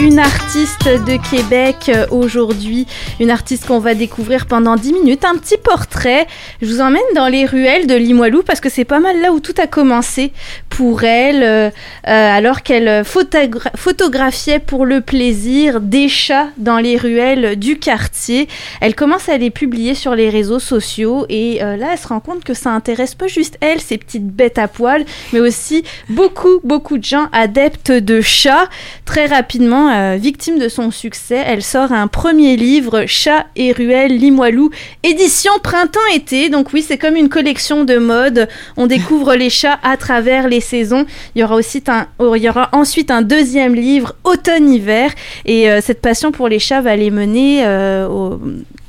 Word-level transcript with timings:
une 0.00 0.20
artiste 0.20 0.86
de 0.86 1.18
Québec 1.30 1.88
euh, 1.88 2.06
aujourd'hui, 2.10 2.86
une 3.18 3.30
artiste 3.30 3.66
qu'on 3.66 3.80
va 3.80 3.94
découvrir 3.94 4.46
pendant 4.46 4.76
10 4.76 4.92
minutes, 4.92 5.24
un 5.24 5.36
petit 5.36 5.56
portrait. 5.56 6.26
Je 6.62 6.66
vous 6.66 6.80
emmène 6.80 7.00
dans 7.16 7.26
les 7.26 7.46
ruelles 7.46 7.86
de 7.88 7.94
Limoilou 7.94 8.42
parce 8.44 8.60
que 8.60 8.68
c'est 8.68 8.84
pas 8.84 9.00
mal 9.00 9.20
là 9.20 9.32
où 9.32 9.40
tout 9.40 9.54
a 9.60 9.66
commencé 9.66 10.32
pour 10.68 11.02
elle, 11.02 11.42
euh, 11.42 11.70
euh, 12.06 12.36
alors 12.36 12.62
qu'elle 12.62 13.04
photographiait 13.04 14.60
pour 14.60 14.86
le 14.86 15.00
plaisir 15.00 15.80
des 15.80 16.08
chats 16.08 16.48
dans 16.58 16.78
les 16.78 16.96
ruelles 16.96 17.56
du 17.56 17.78
quartier. 17.78 18.46
Elle 18.80 18.94
commence 18.94 19.28
à 19.28 19.36
les 19.36 19.50
publier 19.50 19.94
sur 19.94 20.14
les 20.14 20.30
réseaux 20.30 20.60
sociaux 20.60 21.26
et 21.28 21.58
là 21.58 21.88
elle 21.92 21.98
se 21.98 22.08
rend 22.08 22.20
compte 22.20 22.44
que 22.44 22.54
ça 22.54 22.70
intéresse 22.70 23.14
pas 23.14 23.26
juste 23.26 23.56
elle, 23.60 23.80
ces 23.80 23.98
petites 23.98 24.26
bêtes 24.26 24.58
à 24.58 24.68
poils, 24.68 25.04
mais 25.32 25.40
aussi 25.40 25.82
beaucoup, 26.08 26.60
beaucoup 26.62 26.98
de 26.98 27.04
gens 27.04 27.26
adeptes 27.32 27.90
de 27.90 28.20
chats. 28.20 28.68
Très 29.04 29.26
rapidement, 29.26 29.87
euh, 29.88 30.16
victime 30.16 30.58
de 30.58 30.68
son 30.68 30.90
succès, 30.90 31.42
elle 31.46 31.62
sort 31.62 31.92
un 31.92 32.06
premier 32.06 32.56
livre, 32.56 33.04
Chat 33.06 33.46
et 33.56 33.72
Ruelle 33.72 34.16
Limoilou, 34.16 34.70
édition 35.02 35.52
printemps-été. 35.62 36.48
Donc 36.48 36.72
oui, 36.72 36.82
c'est 36.86 36.98
comme 36.98 37.16
une 37.16 37.28
collection 37.28 37.84
de 37.84 37.96
mode. 37.96 38.48
On 38.76 38.86
découvre 38.86 39.34
les 39.34 39.50
chats 39.50 39.78
à 39.82 39.96
travers 39.96 40.48
les 40.48 40.60
saisons. 40.60 41.06
Il 41.34 41.40
y 41.40 41.44
aura 41.44 41.56
aussi 41.56 41.82
un, 41.88 42.06
oh, 42.18 42.34
il 42.34 42.42
y 42.42 42.48
aura 42.48 42.68
ensuite 42.72 43.10
un 43.10 43.22
deuxième 43.22 43.74
livre, 43.74 44.14
automne-hiver. 44.24 45.12
Et 45.44 45.70
euh, 45.70 45.80
cette 45.80 46.00
passion 46.00 46.32
pour 46.32 46.48
les 46.48 46.58
chats 46.58 46.80
va 46.80 46.96
les 46.96 47.10
mener 47.10 47.64
euh, 47.64 48.06
au 48.08 48.40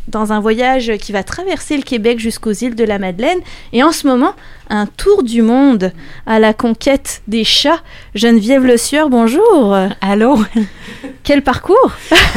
dans 0.09 0.33
un 0.33 0.39
voyage 0.39 0.91
qui 0.99 1.11
va 1.11 1.23
traverser 1.23 1.77
le 1.77 1.83
Québec 1.83 2.19
jusqu'aux 2.19 2.51
îles 2.51 2.75
de 2.75 2.83
la 2.83 2.99
Madeleine. 2.99 3.39
Et 3.73 3.83
en 3.83 3.91
ce 3.91 4.07
moment, 4.07 4.33
un 4.69 4.85
tour 4.85 5.23
du 5.23 5.41
monde 5.41 5.91
à 6.25 6.39
la 6.39 6.53
conquête 6.53 7.21
des 7.27 7.43
chats. 7.43 7.81
Geneviève 8.15 8.65
Le 8.65 8.77
Sieur, 8.77 9.09
bonjour. 9.09 9.75
Allô? 10.01 10.39
Quel 11.23 11.41
parcours? 11.41 11.91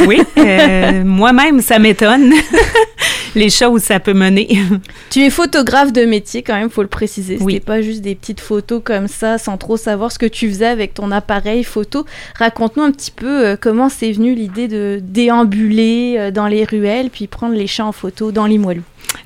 oui, 0.07 0.21
euh, 0.39 1.05
moi-même, 1.05 1.61
ça 1.61 1.79
m'étonne. 1.79 2.33
Les 3.35 3.51
chats 3.51 3.71
où 3.71 3.79
ça 3.79 4.01
peut 4.01 4.13
mener. 4.13 4.59
Tu 5.11 5.21
es 5.21 5.31
photographe 5.31 5.93
de 5.93 6.05
métier 6.05 6.43
quand 6.43 6.55
même, 6.55 6.71
faut 6.71 6.83
le 6.83 6.89
préciser. 6.89 7.39
C'était 7.39 7.61
pas 7.61 7.83
juste 7.83 8.03
des 8.03 8.15
petites 8.15 8.41
photos 8.41 8.81
comme 8.85 9.09
ça, 9.09 9.39
sans 9.39 9.57
trop 9.57 9.77
savoir 9.77 10.13
ce 10.13 10.19
que 10.19 10.27
tu 10.27 10.49
faisais 10.49 10.67
avec 10.67 10.95
ton 10.95 11.11
appareil 11.11 11.65
photo. 11.65 12.07
Raconte-nous 12.39 12.83
un 12.83 12.93
petit 12.93 13.11
peu 13.11 13.47
euh, 13.47 13.57
comment 13.61 13.89
c'est 13.89 14.13
venu 14.13 14.35
l'idée 14.35 14.69
de 14.69 15.01
déambuler 15.03 16.17
euh, 16.19 16.31
dans 16.31 16.47
les 16.47 16.65
ruelles 16.65 17.11
puis 17.11 17.27
prendre 17.27 17.55
les 17.55 17.67
chats 17.67 17.87
en 17.87 17.93
photo 17.93 18.33
dans 18.33 18.47
Limoilou. 18.47 18.83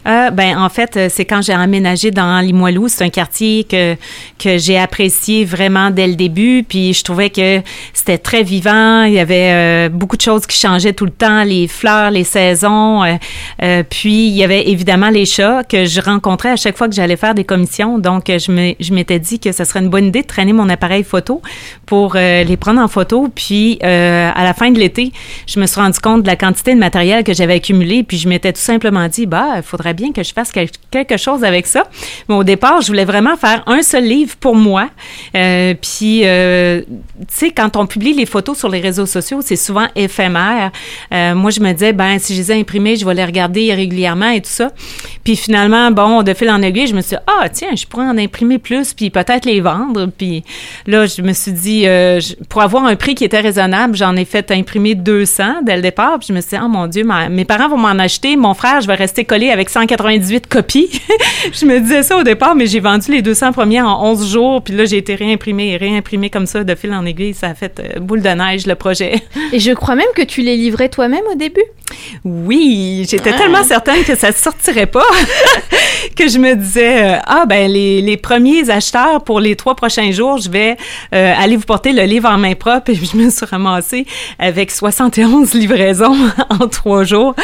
Euh, 0.07 0.31
ben 0.31 0.57
en 0.57 0.69
fait, 0.69 0.97
euh, 0.97 1.09
c'est 1.11 1.25
quand 1.25 1.43
j'ai 1.43 1.55
emménagé 1.55 2.11
dans 2.11 2.41
Limoilou. 2.41 2.89
C'est 2.89 3.05
un 3.05 3.11
quartier 3.11 3.65
que 3.65 3.97
que 4.39 4.59
j'ai 4.59 4.79
apprécié 4.79 5.45
vraiment 5.45 5.91
dès 5.91 6.07
le 6.07 6.15
début. 6.15 6.65
Puis 6.67 6.95
je 6.95 7.03
trouvais 7.03 7.31
que 7.31 7.61
c'était 7.93 8.19
très 8.19 8.43
vivant. 8.43 9.03
Il 9.03 9.15
y 9.15 9.19
avait 9.19 9.53
euh, 9.53 9.89
beaucoup 9.89 10.17
de 10.17 10.23
choses 10.23 10.47
qui 10.47 10.59
changeaient 10.59 10.93
tout 10.93 11.07
le 11.07 11.11
temps, 11.11 11.43
les 11.43 11.67
fleurs, 11.67 12.11
les 12.11 12.25
saisons. 12.25 13.03
Euh, 13.03 13.83
puis 13.89 14.29
il 14.29 14.35
y 14.35 14.45
avait 14.45 14.69
évidemment 14.69 15.11
les 15.11 15.27
chats 15.27 15.65
que 15.65 15.87
je 15.87 16.01
rencontrais 16.01 16.51
à 16.51 16.57
chaque 16.57 16.77
fois 16.77 16.89
que 16.89 16.95
j'allais 16.95 17.17
faire 17.17 17.35
des 17.35 17.45
commissions. 17.45 17.99
Donc 17.99 18.27
je 18.29 18.53
me 18.53 18.75
je 18.79 18.95
m'étais 18.95 19.19
dit 19.19 19.41
que 19.41 19.51
ce 19.51 19.65
serait 19.65 19.81
une 19.81 19.89
bonne 19.89 20.07
idée 20.07 20.23
de 20.23 20.27
traîner 20.27 20.53
mon 20.53 20.69
appareil 20.69 21.03
photo 21.03 21.43
pour 21.85 22.15
les 22.15 22.57
prendre 22.57 22.81
en 22.81 22.89
photo. 22.89 23.29
Puis 23.35 23.79
à 23.83 24.45
la 24.45 24.55
fin 24.55 24.71
de 24.71 24.79
l'été, 24.79 25.13
je 25.47 25.59
me 25.59 25.67
suis 25.67 25.81
rendu 25.81 25.99
compte 25.99 26.23
de 26.23 26.27
la 26.29 26.37
quantité 26.37 26.75
de 26.75 26.79
matériel 26.79 27.25
que 27.25 27.35
j'avais 27.35 27.55
accumulé. 27.55 28.05
Puis 28.05 28.19
je 28.19 28.29
m'étais 28.29 28.53
tout 28.53 28.61
simplement 28.61 29.09
dit 29.09 29.27
bah 29.27 29.55
il 29.57 29.63
faudrait 29.63 29.95
bien 29.97 30.13
que 30.13 30.23
je 30.23 30.33
fasse 30.33 30.53
quelque 30.53 31.17
chose 31.17 31.43
avec 31.45 31.67
ça. 31.67 31.85
Mais 32.29 32.35
au 32.35 32.45
départ, 32.45 32.83
je 32.83 32.89
voulais 32.89 33.05
vraiment 33.05 33.37
faire 33.37 33.63
un 33.67 33.83
seul 33.83 34.05
livre 34.05 34.37
pour 34.37 34.55
moi. 34.55 34.89
Euh, 35.35 35.75
puis, 35.81 36.23
euh, 36.25 36.83
tu 36.83 37.27
sais, 37.29 37.51
quand 37.51 37.77
on 37.77 37.87
publie 37.87 38.13
les 38.13 38.27
photos 38.27 38.59
sur 38.59 38.69
les 38.69 38.81
réseaux 38.81 39.07
sociaux, 39.07 39.41
c'est 39.43 39.57
souvent 39.57 39.87
éphémère. 39.95 40.71
Euh, 41.13 41.35
moi, 41.35 41.51
je 41.51 41.61
me 41.61 41.73
disais, 41.73 41.93
ben, 41.93 42.19
si 42.19 42.35
je 42.35 42.41
les 42.41 42.53
ai 42.53 42.61
imprimées, 42.61 42.97
je 42.97 43.05
vais 43.05 43.15
les 43.15 43.25
regarder 43.25 43.73
régulièrement 43.75 44.31
et 44.31 44.41
tout 44.41 44.51
ça. 44.51 44.71
Puis 45.25 45.37
finalement, 45.37 45.91
bon, 45.91 46.23
de 46.23 46.35
fil 46.35 46.51
en 46.51 46.63
aiguille, 46.63 46.87
je 46.87 46.95
me 46.95 47.01
suis 47.01 47.17
dit, 47.17 47.23
ah, 47.27 47.49
tiens, 47.49 47.75
je 47.75 47.87
pourrais 47.87 48.07
en 48.07 48.19
imprimer 48.19 48.59
plus, 48.59 48.95
puis 48.95 49.11
peut-être 49.11 49.45
les 49.45 49.61
vendre. 49.61 50.07
Puis 50.17 50.45
là, 50.87 51.07
je 51.07 51.23
me 51.23 51.33
suis 51.33 51.53
dit, 51.53 51.87
pour 52.49 52.63
avoir 52.63 52.85
un 52.85 52.97
prix 52.97 53.15
qui 53.15 53.25
était 53.25 53.41
raisonnable, 53.41 53.97
j'en 53.97 54.15
ai 54.17 54.25
fait 54.25 54.51
imprimer 54.51 54.95
200 54.95 55.63
dès 55.65 55.77
le 55.77 55.83
départ. 55.83 56.19
Puis 56.19 56.29
je 56.29 56.33
me 56.33 56.41
suis 56.41 56.51
dit, 56.51 56.63
oh 56.63 56.69
mon 56.69 56.87
Dieu, 56.87 57.07
mes 57.31 57.45
parents 57.45 57.69
vont 57.69 57.79
m'en 57.79 57.99
acheter. 57.99 58.37
Mon 58.37 58.55
frère, 58.55 58.81
je 58.81 58.87
vais 58.87 58.95
rester 58.95 59.25
collé 59.25 59.51
avec 59.51 59.71
198 59.87 60.49
copies. 60.49 61.01
je 61.53 61.65
me 61.65 61.79
disais 61.79 62.03
ça 62.03 62.17
au 62.17 62.23
départ, 62.23 62.55
mais 62.55 62.67
j'ai 62.67 62.81
vendu 62.81 63.13
les 63.13 63.23
200 63.23 63.53
premiers 63.53 63.81
en 63.81 64.05
11 64.05 64.31
jours, 64.31 64.63
puis 64.63 64.75
là, 64.75 64.85
j'ai 64.85 64.97
été 64.97 65.15
réimprimé 65.15 65.73
et 65.73 65.77
réimprimé 65.77 66.29
comme 66.29 66.47
ça 66.47 66.65
de 66.65 66.75
fil 66.75 66.93
en 66.93 67.05
aiguille. 67.07 67.35
Ça 67.35 67.49
a 67.49 67.55
fait 67.55 67.81
euh, 67.81 68.01
boule 68.01 68.23
de 68.23 68.29
neige, 68.29 68.67
le 68.67 68.75
projet. 68.75 69.23
et 69.53 69.61
je 69.61 69.73
crois 69.73 69.95
même 69.95 70.07
que 70.15 70.23
tu 70.23 70.43
les 70.43 70.57
livrais 70.57 70.89
toi-même 70.89 71.25
au 71.33 71.37
début. 71.37 71.65
Oui, 72.25 73.07
j'étais 73.09 73.31
ah. 73.33 73.39
tellement 73.39 73.63
certaine 73.63 74.03
que 74.03 74.17
ça 74.17 74.29
ne 74.29 74.33
sortirait 74.33 74.87
pas 74.87 75.05
que 76.17 76.29
je 76.29 76.39
me 76.39 76.55
disais, 76.55 77.15
euh, 77.15 77.19
ah 77.25 77.45
ben 77.47 77.71
les, 77.71 78.03
les, 78.03 78.17
premiers 78.17 78.69
acheteurs 78.71 79.23
pour 79.23 79.39
les 79.39 79.55
trois 79.55 79.77
prochains 79.77 80.11
jours, 80.11 80.39
je 80.39 80.51
vais 80.51 80.77
euh, 81.15 81.35
aller 81.39 81.57
vous 81.57 81.65
porter 81.65 81.93
le 81.93 82.03
livre 82.03 82.29
en 82.29 82.39
main 82.39 82.55
propre. 82.55 82.91
Et 82.91 82.95
je 82.95 83.17
me 83.17 83.31
suis 83.31 83.47
ramassée 83.47 84.05
avec 84.39 84.73
71 84.73 85.55
livraisons 85.55 86.17
en 86.51 86.67
trois 86.67 87.05
jours 87.05 87.35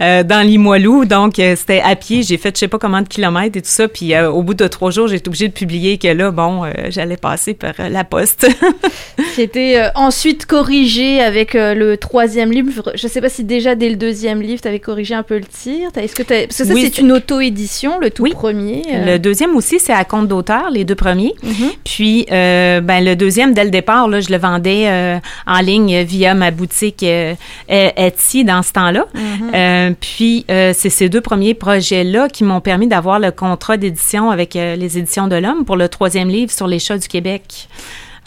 dans 0.00 0.46
Limoilou. 0.46 1.04
Donc, 1.04 1.34
c'était 1.36 1.80
à 1.86 1.96
pied. 1.96 2.22
J'ai 2.22 2.36
fait 2.36 2.54
je 2.54 2.60
sais 2.60 2.68
pas 2.68 2.78
combien 2.78 3.02
de 3.02 3.08
kilomètres 3.08 3.56
et 3.56 3.62
tout 3.62 3.68
ça. 3.68 3.88
Puis 3.88 4.16
au 4.18 4.42
bout 4.42 4.54
de 4.54 4.66
trois 4.66 4.90
jours, 4.90 5.08
j'ai 5.08 5.16
été 5.16 5.28
obligée 5.28 5.48
de 5.48 5.52
publier 5.52 5.98
que 5.98 6.08
là, 6.08 6.30
bon, 6.30 6.64
j'allais 6.88 7.16
passer 7.16 7.54
par 7.54 7.74
la 7.78 8.04
poste. 8.04 8.46
C'était 9.34 9.90
ensuite 9.94 10.46
corrigé 10.46 11.20
avec 11.20 11.54
le 11.54 11.96
troisième 11.96 12.52
livre. 12.52 12.92
Je 12.94 13.06
sais 13.06 13.20
pas 13.20 13.28
si 13.28 13.44
déjà 13.44 13.74
dès 13.74 13.88
le 13.88 13.96
deuxième 13.96 14.42
livre, 14.42 14.60
tu 14.60 14.68
avais 14.68 14.80
corrigé 14.80 15.14
un 15.14 15.22
peu 15.22 15.36
le 15.36 15.44
tir. 15.44 15.90
Est-ce 15.96 16.14
que 16.14 16.22
Parce 16.22 16.46
que 16.46 16.64
ça, 16.64 16.74
c'est 16.74 16.98
une 16.98 17.12
auto-édition, 17.12 17.98
le 17.98 18.10
tout 18.10 18.26
premier. 18.30 18.82
Euh. 18.92 19.12
Le 19.12 19.18
deuxième 19.18 19.54
aussi, 19.56 19.78
c'est 19.78 19.92
à 19.92 20.04
compte 20.04 20.28
d'auteur, 20.28 20.70
les 20.70 20.84
deux 20.84 20.94
premiers. 20.94 21.34
Mm-hmm. 21.44 21.76
Puis, 21.84 22.26
euh, 22.30 22.80
ben, 22.80 23.04
le 23.04 23.16
deuxième, 23.16 23.54
dès 23.54 23.64
le 23.64 23.70
départ, 23.70 24.08
là, 24.08 24.20
je 24.20 24.30
le 24.30 24.38
vendais 24.38 24.88
euh, 24.88 25.18
en 25.46 25.60
ligne 25.60 26.02
via 26.02 26.34
ma 26.34 26.50
boutique 26.50 27.04
Etsy 27.68 28.44
dans 28.44 28.62
ce 28.62 28.72
temps-là. 28.72 29.06
Mm-hmm. 29.14 29.94
puis, 30.00 30.44
c'est 30.48 30.90
ces 30.90 31.08
deux 31.08 31.20
premiers 31.20 31.54
projets-là 31.66 32.28
qui 32.28 32.44
m'ont 32.44 32.60
permis 32.60 32.86
d'avoir 32.86 33.18
le 33.18 33.32
contrat 33.32 33.76
d'édition 33.76 34.30
avec 34.30 34.54
les 34.54 34.98
éditions 34.98 35.26
de 35.26 35.34
l'Homme 35.34 35.64
pour 35.64 35.74
le 35.74 35.88
troisième 35.88 36.28
livre 36.28 36.52
sur 36.52 36.68
les 36.68 36.78
chats 36.78 36.96
du 36.96 37.08
Québec. 37.08 37.68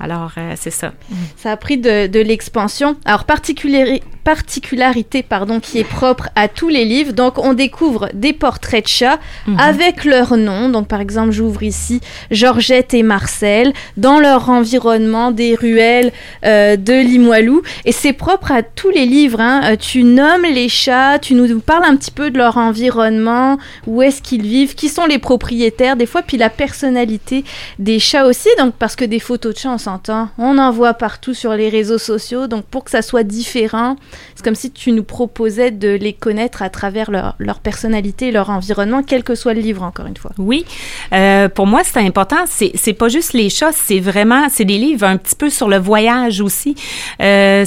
Alors, 0.01 0.31
c'est 0.57 0.71
ça. 0.71 0.91
Ça 1.37 1.53
a 1.53 1.57
pris 1.57 1.77
de, 1.77 2.19
l'expansion. 2.19 2.97
Alors, 3.05 3.23
particulièrement 3.23 3.99
particularité 4.23 5.23
pardon, 5.23 5.59
qui 5.59 5.79
est 5.79 5.83
propre 5.83 6.29
à 6.35 6.47
tous 6.47 6.69
les 6.69 6.85
livres. 6.85 7.13
Donc 7.13 7.37
on 7.37 7.53
découvre 7.53 8.09
des 8.13 8.33
portraits 8.33 8.83
de 8.83 8.89
chats 8.89 9.19
mhm. 9.47 9.59
avec 9.59 10.05
leur 10.05 10.37
nom. 10.37 10.69
Donc 10.69 10.87
par 10.87 11.01
exemple, 11.01 11.31
j'ouvre 11.31 11.63
ici 11.63 12.01
Georgette 12.31 12.93
et 12.93 13.03
Marcel 13.03 13.73
dans 13.97 14.19
leur 14.19 14.49
environnement 14.49 15.31
des 15.31 15.55
ruelles 15.55 16.11
euh, 16.45 16.75
de 16.75 16.93
Limoilou. 16.93 17.61
Et 17.85 17.91
c'est 17.91 18.13
propre 18.13 18.51
à 18.51 18.63
tous 18.63 18.89
les 18.89 19.05
livres. 19.05 19.39
Hein. 19.39 19.61
Euh, 19.63 19.75
tu 19.75 20.03
nommes 20.03 20.43
les 20.43 20.69
chats, 20.69 21.19
tu 21.19 21.33
nous 21.33 21.59
parles 21.59 21.85
un 21.85 21.95
petit 21.95 22.11
peu 22.11 22.31
de 22.31 22.37
leur 22.37 22.57
environnement, 22.57 23.57
où 23.87 24.01
est-ce 24.01 24.21
qu'ils 24.21 24.43
vivent, 24.43 24.75
qui 24.75 24.89
sont 24.89 25.05
les 25.05 25.19
propriétaires 25.19 25.95
des 25.95 26.05
fois, 26.05 26.21
puis 26.21 26.37
la 26.37 26.49
personnalité 26.49 27.43
des 27.77 27.99
chats 27.99 28.25
aussi. 28.25 28.49
Donc 28.57 28.73
parce 28.75 28.95
que 28.95 29.05
des 29.05 29.19
photos 29.19 29.53
de 29.53 29.59
chats, 29.59 29.71
on 29.71 29.77
s'entend, 29.77 30.29
on 30.37 30.57
en 30.57 30.71
voit 30.71 30.93
partout 30.93 31.33
sur 31.33 31.53
les 31.53 31.69
réseaux 31.69 31.97
sociaux. 31.97 32.47
Donc 32.47 32.65
pour 32.65 32.83
que 32.83 32.91
ça 32.91 33.01
soit 33.01 33.23
différent, 33.23 33.95
c'est 34.35 34.43
comme 34.43 34.55
si 34.55 34.71
tu 34.71 34.91
nous 34.91 35.03
proposais 35.03 35.71
de 35.71 35.89
les 35.89 36.13
connaître 36.13 36.61
à 36.61 36.69
travers 36.69 37.11
leur, 37.11 37.35
leur, 37.39 37.59
personnalité, 37.59 38.31
leur 38.31 38.49
environnement, 38.49 39.03
quel 39.03 39.23
que 39.23 39.35
soit 39.35 39.53
le 39.53 39.61
livre, 39.61 39.83
encore 39.83 40.05
une 40.05 40.17
fois. 40.17 40.31
Oui, 40.37 40.65
euh, 41.13 41.49
pour 41.49 41.67
moi, 41.67 41.81
c'est 41.83 41.99
important. 41.99 42.37
C'est, 42.47 42.93
pas 42.93 43.09
juste 43.09 43.33
les 43.33 43.49
chats, 43.49 43.71
c'est 43.71 43.99
vraiment, 43.99 44.47
c'est 44.49 44.65
des 44.65 44.77
livres 44.77 45.05
un 45.05 45.17
petit 45.17 45.35
peu 45.35 45.49
sur 45.49 45.69
le 45.69 45.77
voyage 45.77 46.41
aussi. 46.41 46.75
Euh, 47.21 47.65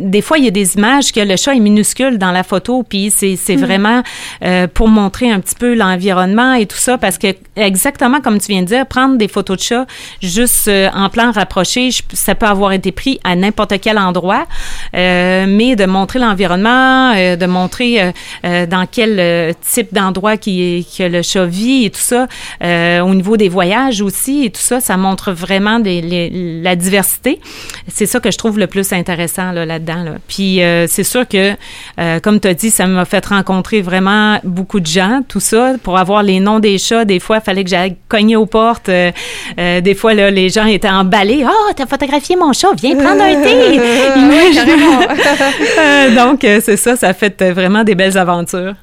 des 0.00 0.22
fois, 0.22 0.38
il 0.38 0.44
y 0.44 0.48
a 0.48 0.52
des 0.52 0.76
images 0.76 1.12
que 1.12 1.20
le 1.20 1.36
chat 1.36 1.54
est 1.54 1.60
minuscule 1.60 2.18
dans 2.18 2.32
la 2.32 2.42
photo, 2.42 2.82
puis 2.82 3.10
c'est, 3.10 3.36
hmm. 3.48 3.60
vraiment 3.60 4.02
euh, 4.44 4.66
pour 4.66 4.88
montrer 4.88 5.30
un 5.30 5.40
petit 5.40 5.54
peu 5.54 5.74
l'environnement 5.74 6.54
et 6.54 6.66
tout 6.66 6.76
ça, 6.76 6.98
parce 6.98 7.18
que 7.18 7.28
exactement 7.56 8.20
comme 8.20 8.38
tu 8.38 8.52
viens 8.52 8.62
de 8.62 8.66
dire, 8.66 8.86
prendre 8.86 9.18
des 9.18 9.28
photos 9.28 9.58
de 9.58 9.62
chats 9.62 9.86
juste 10.22 10.70
en 10.94 11.08
plan 11.10 11.32
rapproché, 11.32 11.90
ça 12.12 12.34
peut 12.34 12.46
avoir 12.46 12.72
été 12.72 12.92
pris 12.92 13.20
à 13.24 13.36
n'importe 13.36 13.80
quel 13.80 13.98
endroit, 13.98 14.46
mais 14.92 15.76
de 15.80 15.86
montrer 15.86 16.18
l'environnement, 16.18 17.12
euh, 17.16 17.36
de 17.36 17.46
montrer 17.46 18.02
euh, 18.02 18.12
euh, 18.44 18.66
dans 18.66 18.86
quel 18.86 19.54
type 19.62 19.92
d'endroit 19.92 20.36
qui, 20.36 20.86
que 20.96 21.04
le 21.04 21.22
chat 21.22 21.46
vit 21.46 21.86
et 21.86 21.90
tout 21.90 22.00
ça, 22.00 22.26
au 22.60 23.14
niveau 23.14 23.36
des 23.36 23.48
voyages 23.48 24.02
aussi 24.02 24.44
et 24.44 24.50
tout 24.50 24.60
ça, 24.60 24.80
ça 24.80 24.96
montre 24.96 25.32
vraiment 25.32 25.78
des, 25.80 26.60
la 26.62 26.76
diversité. 26.76 27.40
C'est 27.88 28.06
ça 28.06 28.20
que 28.20 28.30
je 28.30 28.38
trouve 28.38 28.58
le 28.58 28.66
plus 28.66 28.92
intéressant 28.92 29.52
là, 29.52 29.64
là-dedans. 29.64 30.02
Là. 30.04 30.12
Puis 30.28 30.60
c'est 30.88 31.04
sûr 31.04 31.26
que, 31.26 31.54
comme 32.20 32.40
tu 32.40 32.48
as 32.48 32.54
dit, 32.54 32.70
ça 32.70 32.86
m'a 32.86 33.04
fait 33.04 33.24
rencontrer 33.24 33.80
vraiment 33.80 34.38
beaucoup 34.44 34.80
de 34.80 34.86
gens, 34.86 35.22
tout 35.26 35.40
ça, 35.40 35.74
pour 35.82 35.98
avoir 35.98 36.22
les 36.22 36.40
noms 36.40 36.58
des 36.58 36.78
chats. 36.78 37.04
Des 37.04 37.20
fois, 37.20 37.38
il 37.38 37.42
fallait 37.42 37.64
que 37.64 37.70
j'aille 37.70 37.96
cogner 38.08 38.36
aux 38.36 38.46
portes. 38.46 38.90
des 39.56 39.94
fois, 39.94 40.14
là, 40.14 40.30
les 40.30 40.50
gens 40.50 40.66
étaient 40.66 40.88
emballés. 40.88 41.44
«Ah, 41.46 41.50
oh, 41.52 41.72
t'as 41.74 41.86
photographié 41.86 42.36
mon 42.36 42.52
chat, 42.52 42.68
viens 42.76 42.96
prendre 42.96 43.22
un 43.22 43.42
thé!» 43.42 43.80
vraiment. 45.76 46.14
donc, 46.14 46.40
c'est 46.42 46.76
ça, 46.76 46.96
ça 46.96 47.12
fait 47.14 47.42
vraiment 47.52 47.84
des 47.84 47.94
belles 47.94 48.16
aventures. 48.18 48.74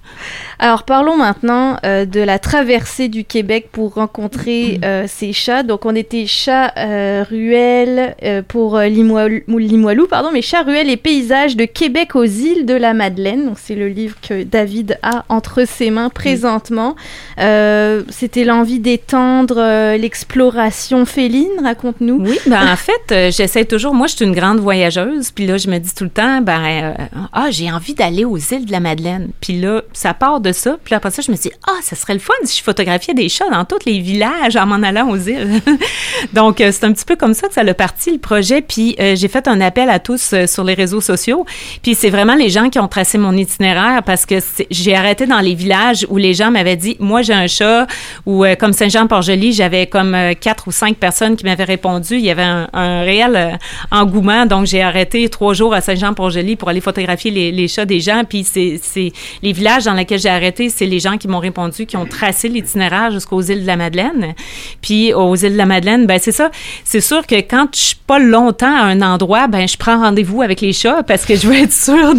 Alors 0.59 0.83
parlons 0.83 1.18
maintenant 1.18 1.77
euh, 1.86 2.06
de 2.06 2.19
la 2.19 2.39
traversée 2.39 3.09
du 3.09 3.24
Québec 3.24 3.69
pour 3.71 3.94
rencontrer 3.94 4.80
euh, 4.83 5.06
ces 5.07 5.31
chats. 5.31 5.62
Donc 5.62 5.86
on 5.86 5.94
était 5.94 6.25
chat 6.25 6.74
euh, 6.77 7.24
ruelle 7.30 8.15
pour 8.48 8.80
Limoilou, 8.80 10.07
pardon, 10.07 10.30
mais 10.33 10.42
chat 10.42 10.63
ruelle 10.63 10.89
et 10.89 10.98
paysages 10.98 11.56
de 11.56 11.65
Québec 11.65 12.15
aux 12.15 12.24
îles 12.24 12.65
de 12.65 12.74
la 12.74 12.94
Madeleine. 12.94 13.45
Donc 13.45 13.57
c'est 13.59 13.75
le 13.75 13.88
livre 13.88 14.15
que 14.27 14.44
David 14.44 14.98
a 15.04 15.25
entre 15.30 15.65
ses 15.68 15.92
mains 15.92 16.09
présentement. 16.09 16.95
C'était 17.38 18.44
l'envie 18.44 18.80
d'étendre 18.80 19.95
l'exploration 19.98 21.06
féline. 21.06 21.48
Raconte-nous. 21.63 22.21
Oui, 22.21 22.39
ben 22.48 22.62
en 22.71 22.75
fait 22.75 23.31
j'essaie 23.31 23.65
toujours. 23.65 23.94
Moi 23.94 24.07
je 24.07 24.15
suis 24.15 24.25
une 24.25 24.33
grande 24.33 24.59
voyageuse, 24.59 25.31
puis 25.31 25.45
là 25.45 25.57
je 25.57 25.69
me 25.69 25.77
dis 25.77 25.94
tout 25.94 26.06
le 26.06 26.09
temps, 26.09 26.42
ben 26.42 26.95
ah 27.33 27.48
j'ai 27.51 27.71
envie 27.71 27.94
d'aller 27.94 28.25
aux 28.25 28.38
îles 28.38 28.65
de 28.65 28.71
la 28.71 28.80
Madeleine. 28.80 29.30
Puis 29.39 29.59
là 29.59 29.83
ça 29.98 30.14
part 30.14 30.40
de 30.40 30.52
ça. 30.52 30.78
Puis 30.84 30.94
après 30.94 31.10
ça, 31.10 31.24
je 31.26 31.32
me 31.32 31.38
dit, 31.38 31.52
ah, 31.66 31.80
ça 31.82 31.96
serait 31.96 32.14
le 32.14 32.20
fun 32.20 32.34
si 32.44 32.60
je 32.60 32.64
photographiais 32.64 33.16
des 33.16 33.30
chats 33.30 33.50
dans 33.50 33.66
tous 33.66 33.80
les 33.88 34.00
villages 34.00 34.56
en 34.56 34.68
m'en 34.68 34.84
allant 34.84 35.10
aux 35.10 35.18
îles. 35.18 35.60
Donc, 36.34 36.62
euh, 36.62 36.70
c'est 36.72 36.86
un 36.86 36.94
petit 36.94 37.06
peu 37.06 37.16
comme 37.16 37.34
ça 37.34 37.48
que 37.48 37.56
ça 37.56 37.62
a 37.62 37.74
parti, 37.74 38.12
le 38.12 38.20
projet. 38.20 38.62
Puis, 38.62 38.96
euh, 39.00 39.16
j'ai 39.16 39.28
fait 39.28 39.48
un 39.48 39.60
appel 39.60 39.90
à 39.90 39.98
tous 39.98 40.34
euh, 40.34 40.46
sur 40.46 40.64
les 40.64 40.76
réseaux 40.76 41.02
sociaux. 41.02 41.48
Puis, 41.82 41.96
c'est 41.96 42.12
vraiment 42.12 42.36
les 42.36 42.50
gens 42.50 42.70
qui 42.70 42.78
ont 42.78 42.88
tracé 42.88 43.18
mon 43.18 43.36
itinéraire 43.36 44.04
parce 44.04 44.28
que 44.28 44.36
j'ai 44.70 44.96
arrêté 44.96 45.26
dans 45.26 45.40
les 45.40 45.56
villages 45.56 46.06
où 46.10 46.18
les 46.18 46.36
gens 46.36 46.52
m'avaient 46.52 46.76
dit, 46.76 46.96
moi, 47.00 47.24
j'ai 47.24 47.34
un 47.34 47.48
chat. 47.48 47.88
Ou 48.28 48.46
comme 48.60 48.74
Saint-Jean-Port-Joli, 48.74 49.54
j'avais 49.54 49.88
comme 49.88 50.16
quatre 50.40 50.68
ou 50.68 50.72
cinq 50.72 50.98
personnes 50.98 51.36
qui 51.36 51.46
m'avaient 51.46 51.64
répondu. 51.64 52.16
Il 52.16 52.26
y 52.26 52.30
avait 52.30 52.44
un, 52.44 53.02
réel 53.02 53.58
engouement. 53.92 54.46
Donc, 54.46 54.68
j'ai 54.68 54.82
arrêté 54.82 55.28
trois 55.30 55.54
jours 55.54 55.74
à 55.74 55.82
Saint-Jean-Port-Joli 55.82 56.56
pour 56.56 56.70
aller 56.70 56.82
photographier 56.82 57.32
les 57.32 57.68
chats 57.68 57.86
des 57.86 58.00
gens. 58.00 58.24
Puis, 58.28 58.44
c'est 58.44 59.12
les 59.42 59.54
villages 59.54 59.87
dans 59.88 59.94
lesquels 59.94 60.19
j'ai 60.19 60.30
arrêté, 60.30 60.69
c'est 60.69 60.86
les 60.86 61.00
gens 61.00 61.18
qui 61.18 61.28
m'ont 61.28 61.39
répondu, 61.39 61.86
qui 61.86 61.98
ont 61.98 62.06
tracé 62.06 62.50
l'itinéraire 62.50 63.12
jusqu'aux 63.12 63.42
îles 63.42 63.62
de 63.62 63.68
la 63.68 63.78
Madeleine. 63.78 64.34
Puis 64.81 65.13
aux 65.13 65.36
îles 65.36 65.54
de 65.54 65.57
la 65.57 65.66
Madeleine, 65.66 66.06
ben 66.06 66.19
c'est 66.22 66.31
ça. 66.31 66.51
C'est 66.84 67.01
sûr 67.01 67.25
que 67.25 67.36
quand 67.36 67.68
je 67.74 67.80
suis 67.80 67.95
pas 67.95 68.19
longtemps 68.19 68.74
à 68.74 68.84
un 68.84 69.01
endroit, 69.01 69.48
ben 69.48 69.68
je 69.68 69.78
prends 69.78 70.00
rendez-vous 70.00 70.42
avec 70.42 70.62
les 70.62 70.74
chats 70.74 71.04
parce 71.04 71.25
que 71.25 71.36
je 71.36 71.48
veux 71.48 71.56
être 71.56 71.74
sûre 71.74 72.13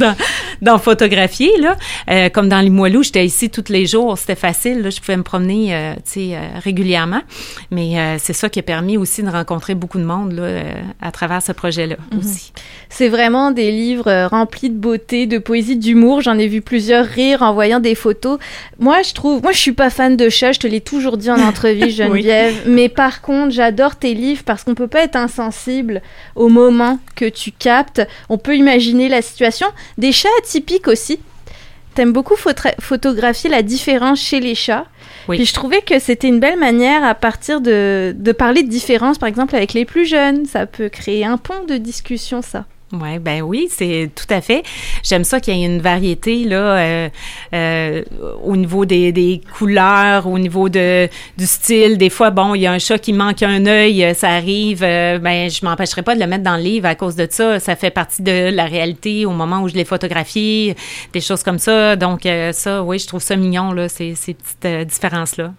d'en 0.62 0.78
photographier 0.78 1.50
là. 1.60 1.76
Euh, 2.10 2.28
comme 2.28 2.48
dans 2.48 2.60
Limoilou, 2.60 3.02
j'étais 3.02 3.24
ici 3.24 3.50
tous 3.50 3.70
les 3.70 3.86
jours, 3.86 4.16
c'était 4.16 4.34
facile. 4.34 4.82
Là, 4.82 4.90
je 4.90 5.00
pouvais 5.00 5.16
me 5.16 5.22
promener, 5.22 5.74
euh, 5.74 5.94
tu 5.96 6.00
sais, 6.04 6.30
euh, 6.32 6.58
régulièrement. 6.62 7.22
Mais 7.70 8.18
c'est 8.18 8.32
ça 8.32 8.48
qui 8.48 8.58
a 8.58 8.62
permis 8.62 8.96
aussi 8.96 9.22
de 9.22 9.30
rencontrer 9.30 9.74
beaucoup 9.74 9.98
de 9.98 10.04
monde 10.04 10.32
là, 10.32 10.62
à 11.00 11.10
travers 11.10 11.42
ce 11.42 11.52
projet-là 11.52 11.96
mhm. 12.12 12.18
aussi. 12.18 12.52
C'est 12.90 13.08
vraiment 13.08 13.50
des 13.50 13.70
livres 13.70 14.28
remplis 14.30 14.70
de 14.70 14.76
beauté, 14.76 15.26
de 15.26 15.38
poésie, 15.38 15.76
d'humour. 15.76 16.22
J'en 16.22 16.38
ai 16.38 16.46
vu 16.48 16.62
plusieurs 16.62 17.04
rire 17.04 17.42
en 17.42 17.52
voyant 17.52 17.80
des 17.80 17.94
photos. 17.94 18.38
Moi, 18.78 19.02
je 19.02 19.12
trouve, 19.12 19.42
moi, 19.42 19.52
je 19.52 19.58
suis 19.58 19.72
pas 19.72 19.90
fan 19.90 20.16
de 20.16 20.28
chats. 20.28 20.52
Je 20.52 20.60
te 20.60 20.66
l'ai 20.66 20.80
toujours 20.80 21.16
dit 21.16 21.30
en 21.30 21.40
entrevue, 21.40 21.90
Geneviève. 21.90 22.62
Mais 22.66 22.88
par 22.88 23.20
contre, 23.20 23.50
j'adore 23.52 23.96
tes 23.96 24.14
livres 24.14 24.42
parce 24.44 24.64
qu'on 24.64 24.74
peut 24.74 24.88
pas 24.88 25.02
être 25.02 25.16
insensible 25.16 26.02
au 26.34 26.48
moment 26.48 26.98
que 27.14 27.28
tu 27.28 27.52
captes. 27.52 28.02
On 28.28 28.38
peut 28.38 28.56
imaginer 28.56 29.08
la 29.08 29.22
situation. 29.22 29.68
Des 29.98 30.12
chats 30.12 30.28
atypiques 30.38 30.88
aussi. 30.88 31.20
T'aimes 31.94 32.12
beaucoup 32.12 32.36
photographier 32.80 33.50
la 33.50 33.62
différence 33.62 34.20
chez 34.20 34.40
les 34.40 34.54
chats. 34.54 34.86
Puis 35.28 35.44
je 35.44 35.52
trouvais 35.52 35.82
que 35.82 35.98
c'était 35.98 36.28
une 36.28 36.40
belle 36.40 36.58
manière 36.58 37.04
à 37.04 37.14
partir 37.14 37.60
de, 37.60 38.14
de 38.16 38.32
parler 38.32 38.62
de 38.62 38.68
différence, 38.68 39.18
par 39.18 39.28
exemple, 39.28 39.56
avec 39.56 39.74
les 39.74 39.84
plus 39.84 40.06
jeunes. 40.06 40.46
Ça 40.46 40.66
peut 40.66 40.88
créer 40.88 41.24
un 41.24 41.36
pont 41.36 41.64
de 41.66 41.76
discussion, 41.76 42.40
ça. 42.40 42.64
Ouais, 42.90 43.18
ben 43.18 43.42
oui, 43.42 43.68
c'est 43.70 44.10
tout 44.14 44.32
à 44.32 44.40
fait. 44.40 44.62
J'aime 45.02 45.22
ça 45.22 45.40
qu'il 45.40 45.54
y 45.54 45.62
ait 45.62 45.66
une 45.66 45.82
variété 45.82 46.44
là 46.44 46.56
euh, 46.56 47.08
euh, 47.52 48.02
au 48.42 48.56
niveau 48.56 48.86
des, 48.86 49.12
des, 49.12 49.42
couleurs, 49.58 50.26
au 50.26 50.38
niveau 50.38 50.70
de 50.70 51.06
du 51.36 51.46
style. 51.46 51.98
Des 51.98 52.08
fois, 52.08 52.30
bon, 52.30 52.54
il 52.54 52.62
y 52.62 52.66
a 52.66 52.72
un 52.72 52.78
chat 52.78 52.98
qui 52.98 53.12
manque 53.12 53.42
un 53.42 53.66
œil, 53.66 54.02
euh, 54.02 54.14
ça 54.14 54.30
arrive. 54.30 54.82
Euh, 54.82 55.18
ben, 55.18 55.50
je 55.50 55.62
m'empêcherai 55.66 56.00
pas 56.00 56.14
de 56.14 56.20
le 56.20 56.26
mettre 56.26 56.44
dans 56.44 56.56
le 56.56 56.62
livre 56.62 56.86
à 56.86 56.94
cause 56.94 57.14
de 57.14 57.28
ça. 57.30 57.60
Ça 57.60 57.76
fait 57.76 57.90
partie 57.90 58.22
de 58.22 58.48
la 58.50 58.64
réalité 58.64 59.26
au 59.26 59.32
moment 59.32 59.60
où 59.60 59.68
je 59.68 59.74
l'ai 59.74 59.84
photographié, 59.84 60.74
des 61.12 61.20
choses 61.20 61.42
comme 61.42 61.58
ça. 61.58 61.94
Donc 61.94 62.26
ça, 62.52 62.82
oui, 62.82 62.98
je 62.98 63.06
trouve 63.06 63.22
ça 63.22 63.36
mignon 63.36 63.72
là, 63.72 63.90
ces, 63.90 64.14
ces 64.14 64.32
petites 64.32 64.88
différences 64.88 65.36
là. 65.36 65.52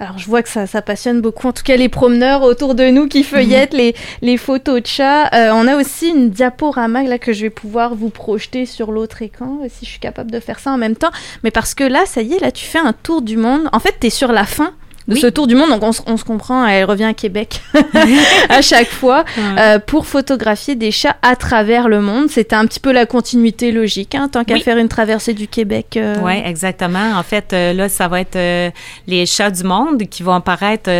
Alors 0.00 0.16
je 0.16 0.26
vois 0.26 0.42
que 0.42 0.48
ça, 0.48 0.66
ça, 0.66 0.80
passionne 0.80 1.20
beaucoup, 1.20 1.46
en 1.46 1.52
tout 1.52 1.62
cas 1.62 1.76
les 1.76 1.90
promeneurs 1.90 2.42
autour 2.42 2.74
de 2.74 2.88
nous 2.88 3.06
qui 3.06 3.22
feuillettent 3.22 3.74
les, 3.74 3.94
les, 4.22 4.38
photos 4.38 4.80
de 4.80 4.86
chats. 4.86 5.26
Euh, 5.34 5.50
on 5.52 5.66
a 5.68 5.76
aussi 5.76 6.08
une 6.08 6.30
diaporama 6.30 7.02
là 7.02 7.18
que 7.18 7.34
je 7.34 7.42
vais 7.42 7.50
pouvoir 7.50 7.94
vous 7.94 8.08
projeter 8.08 8.64
sur 8.64 8.92
l'autre 8.92 9.20
écran, 9.20 9.58
si 9.68 9.84
je 9.84 9.90
suis 9.90 10.00
capable 10.00 10.30
de 10.30 10.40
faire 10.40 10.58
ça 10.58 10.72
en 10.72 10.78
même 10.78 10.96
temps. 10.96 11.10
Mais 11.44 11.50
parce 11.50 11.74
que 11.74 11.84
là, 11.84 12.06
ça 12.06 12.22
y 12.22 12.32
est, 12.32 12.40
là 12.40 12.50
tu 12.50 12.64
fais 12.64 12.78
un 12.78 12.94
tour 12.94 13.20
du 13.20 13.36
monde. 13.36 13.68
En 13.72 13.78
fait, 13.78 13.94
tu 14.00 14.06
es 14.06 14.10
sur 14.10 14.32
la 14.32 14.44
fin 14.44 14.72
de 15.10 15.16
ce 15.16 15.26
tour 15.26 15.46
du 15.46 15.54
monde. 15.54 15.70
Donc 15.70 15.82
on, 15.82 16.16
se 16.16 16.24
comprend, 16.24 16.66
elle 16.66 16.84
revient 16.84 17.04
à 17.04 17.14
Québec 17.14 17.60
à 18.48 18.62
chaque 18.62 18.88
fois 18.88 19.24
euh, 19.38 19.78
pour 19.78 20.06
photographier 20.06 20.74
des 20.74 20.90
chats 20.90 21.16
à 21.22 21.36
travers 21.36 21.88
le 21.88 22.00
monde. 22.00 22.30
C'était 22.30 22.56
un 22.56 22.66
petit 22.66 22.80
peu 22.80 22.92
la 22.92 23.06
continuité 23.06 23.72
logique, 23.72 24.14
hein, 24.14 24.28
tant 24.28 24.44
qu'à 24.44 24.58
faire 24.58 24.78
une 24.78 24.88
traversée 24.88 25.34
du 25.34 25.48
Québec. 25.48 25.96
Euh. 25.96 26.16
Oui, 26.22 26.40
exactement. 26.44 27.12
En 27.16 27.22
fait, 27.22 27.52
euh, 27.52 27.72
là, 27.72 27.88
ça 27.88 28.08
va 28.08 28.20
être 28.20 28.72
les 29.06 29.26
chats 29.26 29.50
du 29.50 29.64
monde 29.64 30.02
qui 30.08 30.22
vont 30.22 30.34
apparaître 30.34 30.90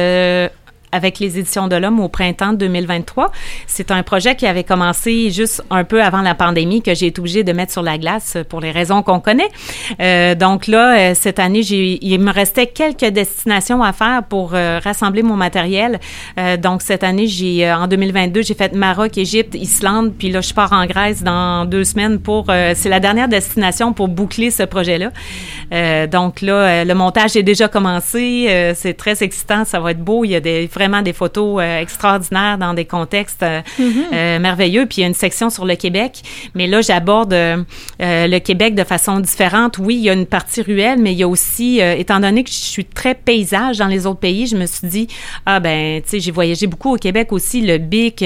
avec 0.93 1.19
les 1.19 1.39
éditions 1.39 1.69
de 1.69 1.77
l'Homme 1.77 2.01
au 2.01 2.09
printemps 2.09 2.53
2023. 2.53 3.31
C'est 3.67 3.91
un 3.91 4.03
projet 4.03 4.35
qui 4.35 4.47
avait 4.47 4.65
commencé 4.65 5.31
juste 5.31 5.63
un 5.71 5.85
peu 5.85 6.03
avant 6.03 6.23
la 6.23 6.35
pandémie 6.35 6.83
que 6.83 6.95
j'ai 6.95 7.07
été 7.07 7.21
obligée 7.21 7.45
de 7.45 7.53
mettre 7.53 7.73
sur 7.73 7.83
la 7.83 7.99
glace 7.99 8.37
pour 8.49 8.61
les 8.61 8.71
raisons 8.71 9.03
qu'on 9.03 9.21
connaît. 9.21 9.49
Euh, 10.01 10.35
donc 10.35 10.67
là, 10.67 10.99
euh, 10.99 11.15
cette 11.15 11.39
année, 11.39 11.61
il 11.61 12.19
me 12.21 12.33
restait 12.33 12.67
quelques 12.67 13.07
destinations 13.07 13.83
à 13.83 13.93
faire 13.93 14.23
pour 14.29 14.53
euh, 14.55 14.81
rassembler 14.83 15.23
mon 15.23 15.37
matériel. 15.37 16.01
Euh, 16.39 16.57
donc 16.57 16.83
cette 16.83 17.05
année, 17.05 17.27
j'ai 17.27 17.71
en 17.71 17.87
2022, 17.87 18.43
j'ai 18.43 18.55
fait 18.55 18.75
Maroc, 18.75 19.19
Égypte, 19.19 19.55
Islande, 19.55 20.13
puis 20.19 20.31
là, 20.31 20.41
je 20.41 20.53
pars 20.55 20.73
en 20.73 20.87
Grèce 20.87 21.23
dans 21.23 21.65
deux 21.65 21.85
semaines 21.85 22.19
pour. 22.19 22.47
c'est 22.47 22.89
la 22.89 23.01
dernière 23.01 23.29
destination 23.29 23.93
pour 23.93 24.09
boucler 24.09 24.51
ce 24.51 24.63
projet-là. 24.63 25.11
donc 26.07 26.41
là, 26.41 26.85
le 26.85 26.95
montage 26.95 27.37
est 27.37 27.43
déjà 27.43 27.69
commencé. 27.69 28.73
c'est 28.75 28.95
très 28.95 29.23
excitant, 29.23 29.65
ça 29.65 29.81
va 29.81 29.93
être 29.93 30.03
beau. 30.03 30.25
Il 30.25 30.31
y 30.31 30.37
a 30.37 30.41
des 30.41 30.69
vraiment 30.81 31.03
des 31.03 31.13
photos 31.13 31.61
euh, 31.61 31.81
extraordinaires 31.81 32.57
dans 32.57 32.73
des 32.73 32.87
contextes 32.87 33.43
euh, 33.43 33.61
mm-hmm. 33.79 34.15
euh, 34.15 34.39
merveilleux. 34.39 34.87
Puis 34.87 34.99
il 34.99 35.01
y 35.03 35.05
a 35.05 35.09
une 35.09 35.15
section 35.15 35.51
sur 35.51 35.67
le 35.67 35.77
Québec, 35.77 36.23
mais 36.55 36.67
là 36.67 36.81
j'aborde 36.81 37.35
le 37.99 38.39
Québec 38.39 38.75
de 38.75 38.85
façon 38.85 39.21
différente. 39.21 39.77
Oui, 39.79 39.97
il 39.97 40.03
y 40.03 40.11
a 40.11 40.15
une 40.15 40.27
partie 40.27 40.63
ruelle, 40.63 40.99
mais 40.99 41.13
il 41.13 41.19
y 41.19 41.23
a 41.23 41.29
aussi, 41.29 41.81
étant 41.81 42.21
donné 42.21 42.45
que 42.45 42.51
je 42.51 42.55
suis 42.55 42.85
très 42.85 43.15
paysage 43.15 43.79
dans 43.79 43.87
les 43.87 44.07
autres 44.07 44.21
pays, 44.21 44.47
je 44.47 44.57
me 44.57 44.67
suis 44.67 44.89
dit 44.89 45.09
ah 45.45 45.61
ben 45.61 46.01
tu 46.03 46.09
sais 46.09 46.21
j'ai 46.21 46.31
voyagé 46.31 46.67
beaucoup 46.67 46.95
au 46.95 46.97
Québec 46.97 47.33
aussi, 47.33 47.61
le 47.61 47.79
bic, 47.79 48.21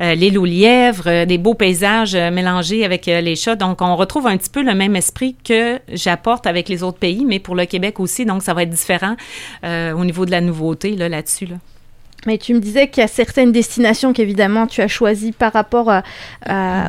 l'île 0.00 0.38
aux 0.38 0.44
lièvres, 0.44 1.24
des 1.24 1.38
beaux 1.38 1.54
paysages 1.54 2.14
mélangés 2.14 2.84
avec 2.84 3.06
les 3.06 3.36
chats. 3.36 3.56
Donc 3.56 3.80
on 3.80 3.96
retrouve 3.96 4.26
un 4.26 4.36
petit 4.36 4.50
peu 4.50 4.62
le 4.62 4.74
même 4.74 4.94
esprit 4.96 5.36
que 5.42 5.78
j'apporte 5.92 6.46
avec 6.46 6.68
les 6.68 6.82
autres 6.82 6.98
pays, 6.98 7.24
mais 7.24 7.38
pour 7.38 7.54
le 7.54 7.64
Québec 7.64 8.00
aussi. 8.00 8.26
Donc 8.26 8.42
ça 8.42 8.52
va 8.52 8.64
être 8.64 8.70
différent 8.70 9.16
au 9.64 10.04
niveau 10.04 10.26
de 10.26 10.30
la 10.30 10.40
nouveauté 10.40 10.96
là 10.96 11.08
là-dessus 11.08 11.46
là. 11.46 11.56
Mais 12.28 12.36
tu 12.36 12.52
me 12.52 12.60
disais 12.60 12.88
qu'il 12.88 13.00
y 13.00 13.04
a 13.04 13.08
certaines 13.08 13.52
destinations 13.52 14.12
qu'évidemment 14.12 14.66
tu 14.66 14.82
as 14.82 14.88
choisies 14.88 15.32
par 15.32 15.54
rapport 15.54 15.90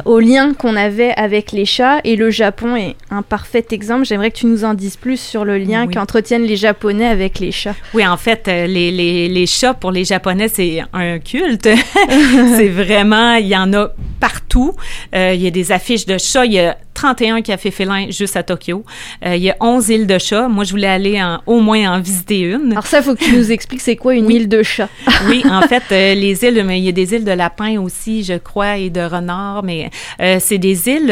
au 0.06 0.20
lien 0.20 0.54
qu'on 0.54 0.76
avait 0.76 1.14
avec 1.16 1.54
les 1.54 1.64
chats 1.66 2.02
et 2.04 2.18
le 2.18 2.30
Japon 2.30 2.76
est 2.76 2.98
un 3.10 3.22
parfait 3.22 3.66
exemple. 3.72 4.06
J'aimerais 4.06 4.32
que 4.32 4.38
tu 4.38 4.48
nous 4.48 4.66
en 4.66 4.74
dises 4.74 4.98
plus 4.98 5.18
sur 5.20 5.46
le 5.46 5.58
lien 5.58 5.88
qu'entretiennent 5.88 6.44
les 6.44 6.58
Japonais 6.58 7.08
avec 7.08 7.40
les 7.40 7.52
chats. 7.52 7.76
Oui, 7.94 8.06
en 8.06 8.18
fait, 8.18 8.48
euh, 8.48 8.68
les, 8.68 8.92
les, 8.92 9.30
les 9.30 9.46
chats 9.46 9.74
pour 9.74 9.92
les 9.92 10.04
Japonais, 10.04 10.50
c'est 10.50 10.82
un 10.94 11.20
culte. 11.20 11.70
c'est 12.58 12.68
vraiment, 12.68 13.36
il 13.36 13.48
y 13.48 13.56
en 13.56 13.72
a 13.74 13.92
partout. 14.20 14.76
Euh, 15.16 15.34
il 15.34 15.42
y 15.42 15.48
a 15.48 15.52
des 15.52 15.72
affiches 15.72 16.06
de 16.06 16.18
chats. 16.18 16.46
Il 16.46 16.54
y 16.54 16.60
a 16.60 16.78
31 17.00 17.42
cafés 17.42 17.72
félins 17.72 18.10
juste 18.10 18.36
à 18.36 18.44
Tokyo. 18.44 18.84
Euh, 19.26 19.38
il 19.38 19.42
y 19.42 19.50
a 19.50 19.56
11 19.62 19.88
îles 19.90 20.06
de 20.06 20.18
chats. 20.18 20.50
Moi, 20.50 20.66
je 20.66 20.72
voulais 20.72 20.90
aller 20.90 21.22
en, 21.22 21.40
au 21.46 21.62
moins 21.62 21.94
en 21.94 22.02
visiter 22.02 22.42
une. 22.42 22.74
Alors 22.74 22.86
ça, 22.86 22.98
il 22.98 23.04
faut 23.04 23.16
que 23.16 23.24
tu 23.24 23.38
nous 23.38 23.54
expliques 23.54 23.80
c'est 23.80 23.96
quoi 23.96 24.16
une 24.16 24.30
île 24.30 24.50
de 24.50 24.64
chats? 24.64 24.90
oui, 25.30 25.42
en 25.50 25.62
fait, 25.62 25.84
euh, 25.94 26.14
les 26.14 26.44
îles, 26.44 26.62
mais 26.66 26.78
il 26.78 26.84
y 26.84 26.90
a 26.90 26.92
des 26.92 27.14
îles 27.14 27.24
de 27.24 27.32
lapins 27.32 27.80
aussi, 27.80 28.26
je 28.26 28.34
crois, 28.34 28.76
et 28.76 28.90
de 28.90 29.00
renards, 29.00 29.64
mais 29.64 29.90
euh, 30.20 30.40
c'est 30.42 30.58
des 30.58 30.90
îles 30.90 31.08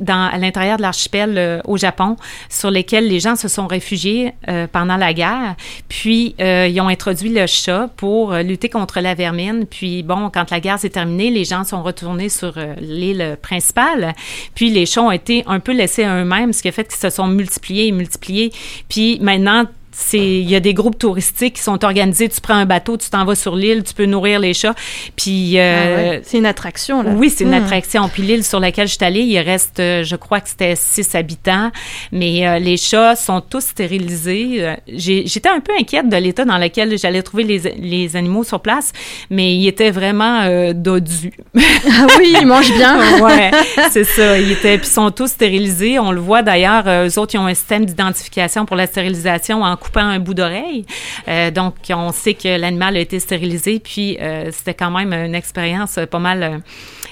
dans, 0.00 0.30
à 0.32 0.36
l'intérieur 0.36 0.78
de 0.78 0.82
l'archipel 0.82 1.62
au 1.64 1.76
Japon 1.76 2.16
sur 2.48 2.72
lesquelles 2.72 3.06
les 3.06 3.20
gens 3.20 3.36
se 3.36 3.46
sont 3.46 3.68
réfugiés 3.68 4.32
pendant 4.72 4.96
la 4.96 5.12
guerre. 5.12 5.54
Puis, 5.88 6.34
ils 6.38 6.80
ont 6.80 6.88
introduit 6.88 7.28
le 7.28 7.46
chat 7.46 7.88
pour 7.96 8.34
lutter 8.34 8.68
contre 8.68 8.98
la 9.00 9.14
vermine. 9.14 9.66
Puis, 9.66 10.02
bon, 10.02 10.28
quand 10.30 10.50
la 10.50 10.58
guerre 10.58 10.80
s'est 10.80 10.90
terminée, 10.90 11.30
les 11.30 11.44
gens 11.44 11.62
sont 11.62 11.84
retournés 11.84 12.28
sur 12.28 12.54
l'île 12.80 13.36
principale. 13.40 14.14
Puis, 14.54 14.70
les 14.70 14.86
chats 14.86 15.03
ont 15.06 15.10
été 15.10 15.42
un 15.46 15.60
peu 15.60 15.72
laissés 15.72 16.04
à 16.04 16.20
eux-mêmes, 16.20 16.52
ce 16.52 16.62
qui 16.62 16.68
a 16.68 16.72
fait 16.72 16.84
qu'ils 16.84 17.00
se 17.00 17.10
sont 17.10 17.26
multipliés 17.26 17.88
et 17.88 17.92
multipliés. 17.92 18.52
Puis 18.88 19.18
maintenant, 19.20 19.64
il 20.12 20.48
y 20.48 20.56
a 20.56 20.60
des 20.60 20.74
groupes 20.74 20.98
touristiques 20.98 21.54
qui 21.54 21.62
sont 21.62 21.84
organisés. 21.84 22.28
Tu 22.28 22.40
prends 22.40 22.54
un 22.54 22.66
bateau, 22.66 22.96
tu 22.96 23.08
t'en 23.10 23.24
vas 23.24 23.34
sur 23.34 23.56
l'île, 23.56 23.82
tu 23.84 23.94
peux 23.94 24.06
nourrir 24.06 24.40
les 24.40 24.54
chats. 24.54 24.74
Puis 25.16 25.58
euh, 25.58 26.16
ah 26.16 26.20
c'est 26.22 26.38
une 26.38 26.46
attraction 26.46 27.02
là. 27.02 27.10
Oui, 27.10 27.30
c'est 27.30 27.44
une 27.44 27.50
hmm. 27.50 27.64
attraction. 27.64 28.08
Puis 28.08 28.22
l'île 28.22 28.44
sur 28.44 28.60
laquelle 28.60 28.88
je 28.88 28.94
suis 28.94 29.04
allée, 29.04 29.22
il 29.22 29.38
reste, 29.38 29.80
euh, 29.80 30.04
je 30.04 30.16
crois 30.16 30.40
que 30.40 30.48
c'était 30.48 30.74
six 30.76 31.14
habitants, 31.14 31.70
mais 32.12 32.46
euh, 32.46 32.58
les 32.58 32.76
chats 32.76 33.16
sont 33.16 33.40
tous 33.40 33.64
stérilisés. 33.64 34.74
J'étais 34.88 35.48
un 35.48 35.60
peu 35.60 35.72
inquiète 35.78 36.08
de 36.08 36.16
l'état 36.16 36.44
dans 36.44 36.58
lequel 36.58 36.98
j'allais 36.98 37.22
trouver 37.22 37.44
les, 37.44 37.58
les, 37.78 38.16
animaux 38.16 38.44
sur 38.44 38.60
place, 38.60 38.92
mais 39.30 39.54
ils 39.54 39.66
étaient 39.66 39.90
vraiment 39.90 40.72
dodus. 40.72 41.32
ah 41.56 42.06
oui, 42.18 42.34
ils 42.40 42.46
mangent 42.46 42.74
bien. 42.74 43.20
ouais, 43.22 43.50
c'est 43.90 44.04
ça. 44.04 44.38
Ils 44.38 44.52
étaient, 44.52 44.78
puis 44.78 44.86
sont 44.86 45.10
tous 45.10 45.28
stérilisés. 45.28 45.98
On 45.98 46.12
le 46.12 46.20
voit 46.20 46.42
d'ailleurs. 46.42 46.84
eux 46.86 47.18
autres, 47.18 47.34
ils 47.34 47.38
ont 47.38 47.46
un 47.46 47.54
système 47.54 47.84
d'identification 47.84 48.66
pour 48.66 48.76
la 48.76 48.86
stérilisation 48.86 49.62
en 49.62 49.76
coupant 49.84 50.00
un 50.00 50.18
bout 50.18 50.34
d'oreille. 50.34 50.84
Euh, 51.28 51.50
donc, 51.50 51.74
on 51.90 52.12
sait 52.12 52.34
que 52.34 52.58
l'animal 52.58 52.96
a 52.96 53.00
été 53.00 53.20
stérilisé, 53.20 53.80
puis 53.80 54.16
euh, 54.20 54.50
c'était 54.52 54.74
quand 54.74 54.90
même 54.90 55.12
une 55.12 55.34
expérience 55.34 55.98
pas 56.10 56.18
mal... 56.18 56.62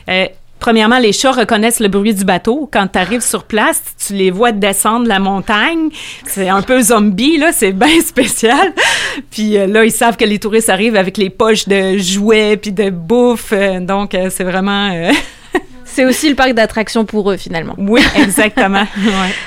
Euh, 0.09 0.27
premièrement, 0.59 0.99
les 0.99 1.13
chats 1.13 1.33
reconnaissent 1.33 1.81
le 1.81 1.89
bruit 1.89 2.15
du 2.15 2.25
bateau. 2.25 2.69
Quand 2.73 2.87
tu 2.89 2.99
arrives 2.99 3.21
sur 3.21 3.45
place, 3.45 3.83
tu 4.05 4.15
les 4.15 4.31
vois 4.31 4.53
descendre 4.53 5.07
la 5.07 5.19
montagne. 5.19 5.91
C'est 6.25 6.49
un 6.49 6.63
peu 6.63 6.81
zombie, 6.81 7.39
là. 7.39 7.53
C'est 7.53 7.73
bien 7.73 8.01
spécial. 8.05 8.73
Puis 9.31 9.53
là, 9.53 9.85
ils 9.85 9.93
savent 9.93 10.17
que 10.17 10.25
les 10.25 10.39
touristes 10.39 10.69
arrivent 10.69 10.97
avec 10.97 11.19
les 11.19 11.31
poches 11.31 11.69
de 11.69 11.99
jouets 11.99 12.57
puis 12.57 12.73
de 12.73 12.91
bouffe. 12.91 13.53
donc, 13.81 14.17
c'est 14.31 14.45
vraiment... 14.45 15.11
C'est 15.93 16.05
aussi 16.05 16.29
le 16.29 16.35
parc 16.35 16.53
d'attractions 16.53 17.05
pour 17.05 17.31
eux 17.31 17.37
finalement. 17.37 17.75
Oui, 17.79 18.03
exactement. 18.17 18.87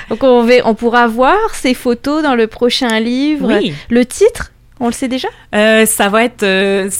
Donc 0.08 0.22
on, 0.22 0.48
on 0.64 0.74
pourra 0.74 1.06
voir 1.06 1.36
ces 1.52 1.74
photos 1.74 2.22
dans 2.22 2.34
le 2.34 2.46
prochain 2.46 3.00
livre. 3.00 3.48
Oui. 3.48 3.74
Le 3.90 4.04
titre 4.04 4.52
on 4.78 4.86
le 4.88 4.92
sait 4.92 5.08
déjà? 5.08 5.28
Euh, 5.54 5.86
ça 5.86 6.08
va 6.10 6.24
être 6.24 6.42
euh, 6.42 6.90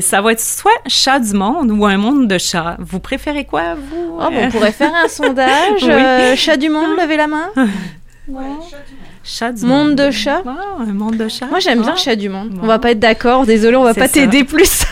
ça 0.00 0.20
va 0.22 0.32
être 0.32 0.40
soit 0.40 0.72
chat 0.86 1.18
du 1.18 1.34
monde 1.34 1.70
ou 1.70 1.84
un 1.84 1.98
monde 1.98 2.28
de 2.28 2.38
chats. 2.38 2.76
Vous 2.78 2.98
préférez 2.98 3.44
quoi, 3.44 3.74
vous? 3.74 4.18
Oh, 4.18 4.28
on 4.30 4.50
pourrait 4.50 4.72
faire 4.72 4.94
un 4.94 5.08
sondage. 5.08 5.82
Euh, 5.82 6.34
chat 6.34 6.56
du 6.56 6.70
monde, 6.70 6.96
levez 6.98 7.18
la 7.18 7.26
main. 7.26 7.50
Ouais. 7.56 7.66
Chat 8.70 8.78
du 8.88 8.94
monde. 8.94 9.05
De 9.94 10.10
chat. 10.10 10.42
Oh, 10.46 10.82
un 10.82 10.92
monde 10.92 11.16
de 11.16 11.28
chat. 11.28 11.46
Moi, 11.46 11.58
j'aime 11.58 11.82
bien 11.82 11.96
chat 11.96 12.16
du 12.16 12.28
monde. 12.28 12.58
On 12.62 12.66
va 12.66 12.78
pas 12.78 12.92
être 12.92 13.00
d'accord. 13.00 13.44
Désolé, 13.44 13.76
on 13.76 13.84
va 13.84 13.94
pas 13.94 14.08
t'aider 14.08 14.44
plus. 14.44 14.66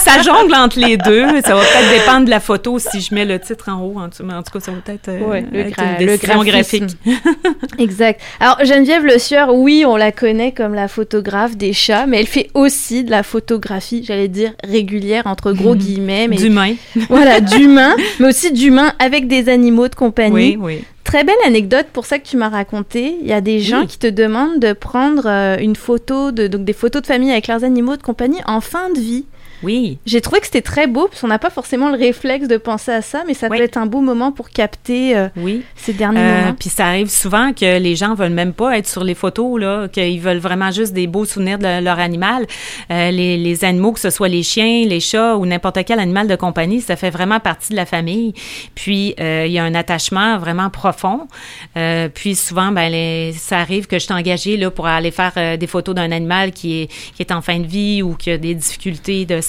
ça 0.00 0.22
jongle 0.22 0.54
entre 0.54 0.78
les 0.78 0.96
deux. 0.96 1.26
Ça 1.42 1.54
va 1.54 1.62
peut-être 1.62 1.90
dépendre 1.90 2.24
de 2.26 2.30
la 2.30 2.40
photo 2.40 2.78
si 2.78 3.00
je 3.00 3.14
mets 3.14 3.24
le 3.24 3.38
titre 3.38 3.68
en 3.68 3.82
haut. 3.82 3.98
En 3.98 4.08
tout, 4.08 4.22
mais 4.24 4.34
en 4.34 4.42
tout 4.42 4.52
cas, 4.52 4.60
ça 4.60 4.72
va 4.72 4.78
peut-être 4.78 5.08
euh, 5.08 5.40
le, 5.52 6.44
graphique. 6.44 6.84
exact. 7.78 8.20
Alors, 8.40 8.58
Geneviève 8.64 9.04
Le 9.04 9.18
Sieur, 9.18 9.54
oui, 9.54 9.84
on 9.86 9.96
la 9.96 10.12
connaît 10.12 10.52
comme 10.52 10.74
la 10.74 10.88
photographe 10.88 11.56
des 11.56 11.72
chats, 11.72 12.06
mais 12.06 12.20
elle 12.20 12.26
fait 12.26 12.50
aussi 12.54 13.04
de 13.04 13.10
la 13.10 13.22
photographie, 13.22 14.04
j'allais 14.06 14.28
dire, 14.28 14.52
régulière, 14.64 15.26
entre 15.26 15.52
gros 15.52 15.74
guillemets. 15.74 16.28
D'humain. 16.28 16.74
Voilà, 17.08 17.40
d'humain, 17.40 17.94
mais 18.20 18.28
aussi 18.28 18.52
d'humain 18.52 18.92
avec 18.98 19.26
des 19.26 19.48
animaux 19.48 19.88
de 19.88 19.94
compagnie. 19.94 20.56
Oui, 20.56 20.58
oui. 20.58 20.84
Très 21.04 21.24
belle 21.24 21.34
anecdote 21.44 21.86
pour 21.92 22.06
ça 22.06 22.18
que 22.18 22.26
tu 22.26 22.36
m'as 22.36 22.48
raconté. 22.48 23.16
Il 23.20 23.26
y 23.26 23.32
a 23.32 23.40
des 23.40 23.60
gens 23.60 23.86
qui 23.86 23.98
te 23.98 24.06
demandent 24.06 24.60
de 24.60 24.72
prendre 24.72 25.26
euh, 25.26 25.56
une 25.58 25.76
photo, 25.76 26.30
de, 26.30 26.46
donc 26.46 26.64
des 26.64 26.72
photos 26.72 27.02
de 27.02 27.06
famille 27.06 27.30
avec 27.32 27.48
leurs 27.48 27.64
animaux 27.64 27.96
de 27.96 28.02
compagnie 28.02 28.40
en 28.46 28.60
fin 28.60 28.88
de 28.90 29.00
vie. 29.00 29.24
Oui. 29.62 29.98
J'ai 30.06 30.20
trouvé 30.20 30.40
que 30.40 30.46
c'était 30.46 30.62
très 30.62 30.86
beau, 30.86 31.06
parce 31.08 31.20
qu'on 31.20 31.28
n'a 31.28 31.38
pas 31.38 31.50
forcément 31.50 31.90
le 31.90 31.96
réflexe 31.96 32.48
de 32.48 32.56
penser 32.56 32.92
à 32.92 33.02
ça, 33.02 33.22
mais 33.26 33.34
ça 33.34 33.48
peut 33.48 33.62
être 33.62 33.76
un 33.76 33.86
beau 33.86 34.00
moment 34.00 34.32
pour 34.32 34.50
capter 34.50 35.16
euh, 35.16 35.28
oui. 35.36 35.62
ces 35.76 35.92
derniers 35.92 36.20
euh, 36.20 36.40
moments. 36.40 36.54
Puis 36.58 36.70
ça 36.70 36.86
arrive 36.86 37.08
souvent 37.08 37.52
que 37.52 37.78
les 37.78 37.96
gens 37.96 38.14
veulent 38.14 38.32
même 38.32 38.52
pas 38.52 38.76
être 38.78 38.88
sur 38.88 39.04
les 39.04 39.14
photos, 39.14 39.60
là, 39.60 39.88
qu'ils 39.88 40.20
veulent 40.20 40.38
vraiment 40.38 40.70
juste 40.70 40.92
des 40.92 41.06
beaux 41.06 41.24
souvenirs 41.24 41.58
de 41.58 41.82
leur 41.82 41.98
animal. 41.98 42.46
Euh, 42.90 43.10
les, 43.10 43.36
les, 43.36 43.64
animaux, 43.64 43.92
que 43.92 44.00
ce 44.00 44.10
soit 44.10 44.28
les 44.28 44.42
chiens, 44.42 44.84
les 44.86 45.00
chats 45.00 45.36
ou 45.36 45.46
n'importe 45.46 45.84
quel 45.84 46.00
animal 46.00 46.26
de 46.26 46.36
compagnie, 46.36 46.80
ça 46.80 46.96
fait 46.96 47.10
vraiment 47.10 47.38
partie 47.38 47.70
de 47.70 47.76
la 47.76 47.86
famille. 47.86 48.34
Puis 48.74 49.14
il 49.18 49.52
y 49.52 49.58
a 49.58 49.64
un 49.64 49.74
attachement 49.74 50.38
vraiment 50.38 50.70
profond. 50.70 51.28
puis 52.14 52.34
souvent, 52.34 52.72
ben, 52.72 52.90
les, 52.90 53.32
ça 53.32 53.58
arrive 53.58 53.86
que 53.86 53.98
je 53.98 54.04
suis 54.04 54.14
engagée 54.14 54.56
là, 54.56 54.70
pour 54.70 54.86
aller 54.86 55.10
faire 55.10 55.58
des 55.58 55.66
photos 55.66 55.94
d'un 55.94 56.10
animal 56.10 56.52
qui 56.52 56.82
est, 56.82 56.86
qui 57.14 57.22
est 57.22 57.32
en 57.32 57.42
fin 57.42 57.58
de 57.58 57.66
vie 57.66 58.02
ou 58.02 58.14
qui 58.14 58.30
a 58.30 58.38
des 58.38 58.54
difficultés 58.54 59.24
de 59.24 59.40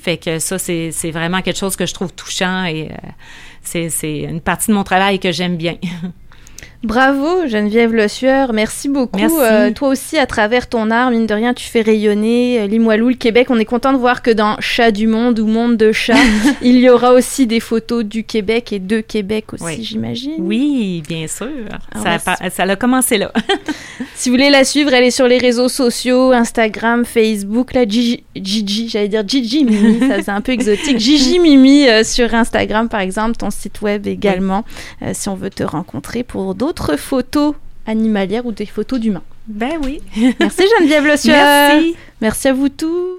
Fait 0.00 0.16
que 0.16 0.38
ça, 0.38 0.58
c'est 0.58 1.10
vraiment 1.10 1.42
quelque 1.42 1.58
chose 1.58 1.76
que 1.76 1.86
je 1.86 1.94
trouve 1.94 2.12
touchant 2.12 2.64
et 2.64 2.90
euh, 2.90 3.88
c'est 3.90 4.20
une 4.20 4.40
partie 4.40 4.70
de 4.70 4.74
mon 4.74 4.84
travail 4.84 5.18
que 5.18 5.32
j'aime 5.32 5.56
bien. 5.56 5.76
Bravo 6.82 7.46
Geneviève 7.46 7.94
Le 7.94 8.08
Sueur, 8.08 8.52
merci 8.52 8.88
beaucoup. 8.88 9.20
Euh, 9.20 9.70
toi 9.70 9.90
aussi, 9.90 10.18
à 10.18 10.26
travers 10.26 10.68
ton 10.68 10.90
art, 10.90 11.12
mine 11.12 11.26
de 11.26 11.34
rien, 11.34 11.54
tu 11.54 11.64
fais 11.64 11.80
rayonner 11.80 12.58
euh, 12.58 12.66
Limoilou, 12.66 13.10
le 13.10 13.14
Québec. 13.14 13.50
On 13.50 13.58
est 13.60 13.64
content 13.64 13.92
de 13.92 13.98
voir 13.98 14.20
que 14.20 14.32
dans 14.32 14.56
Chat 14.58 14.90
du 14.90 15.06
monde 15.06 15.38
ou 15.38 15.46
Monde 15.46 15.76
de 15.76 15.92
chat, 15.92 16.16
il 16.62 16.78
y 16.78 16.90
aura 16.90 17.12
aussi 17.12 17.46
des 17.46 17.60
photos 17.60 18.04
du 18.04 18.24
Québec 18.24 18.72
et 18.72 18.80
de 18.80 19.00
Québec 19.00 19.52
aussi, 19.52 19.84
j'imagine. 19.84 20.34
Oui, 20.38 21.04
bien 21.08 21.28
sûr. 21.28 21.46
Ah, 21.94 22.18
ça, 22.18 22.62
a, 22.64 22.76
commencé 22.76 23.16
là. 23.16 23.30
si 24.16 24.28
vous 24.28 24.34
voulez 24.34 24.50
la 24.50 24.64
suivre, 24.64 24.92
elle 24.92 25.04
est 25.04 25.12
sur 25.12 25.28
les 25.28 25.38
réseaux 25.38 25.68
sociaux, 25.68 26.32
Instagram, 26.32 27.04
Facebook, 27.04 27.74
la 27.74 27.86
Gigi, 27.86 28.24
Gigi 28.34 28.88
j'allais 28.88 29.08
dire 29.08 29.22
Gigi 29.24 29.64
Mimi, 29.64 30.00
ça 30.08 30.20
c'est 30.20 30.30
un 30.32 30.40
peu 30.40 30.50
exotique. 30.50 30.98
Gigi 30.98 31.38
Mimi 31.38 31.88
euh, 31.88 32.02
sur 32.02 32.34
Instagram, 32.34 32.88
par 32.88 33.00
exemple, 33.00 33.36
ton 33.36 33.50
site 33.50 33.82
web 33.82 34.08
également, 34.08 34.64
si 35.12 35.28
on 35.28 35.36
veut 35.36 35.50
te 35.50 35.62
rencontrer 35.62 36.24
pour 36.24 36.56
d'autres 36.56 36.71
d'autres 36.72 36.96
photos 36.96 37.54
animalières 37.86 38.46
ou 38.46 38.52
des 38.52 38.64
photos 38.64 38.98
d'humains. 38.98 39.22
Ben 39.46 39.72
oui. 39.84 40.00
Merci 40.40 40.62
Geneviève 40.78 41.04
Le 41.04 41.16
Merci. 41.26 41.96
Merci 42.22 42.48
à 42.48 42.52
vous 42.54 42.70
tous. 42.70 43.08